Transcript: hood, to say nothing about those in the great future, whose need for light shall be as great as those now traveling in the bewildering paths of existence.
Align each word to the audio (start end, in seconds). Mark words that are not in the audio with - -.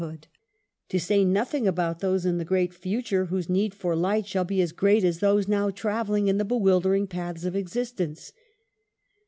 hood, 0.03 0.25
to 0.89 0.99
say 0.99 1.23
nothing 1.23 1.67
about 1.67 1.99
those 1.99 2.25
in 2.25 2.39
the 2.39 2.43
great 2.43 2.73
future, 2.73 3.25
whose 3.25 3.47
need 3.47 3.71
for 3.71 3.95
light 3.95 4.25
shall 4.25 4.43
be 4.43 4.59
as 4.59 4.71
great 4.71 5.03
as 5.03 5.19
those 5.19 5.47
now 5.47 5.69
traveling 5.69 6.27
in 6.27 6.39
the 6.39 6.43
bewildering 6.43 7.05
paths 7.05 7.45
of 7.45 7.55
existence. 7.55 8.33